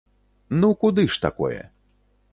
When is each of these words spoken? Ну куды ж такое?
Ну 0.63 0.69
куды 0.83 1.05
ж 1.17 1.21
такое? 1.27 1.61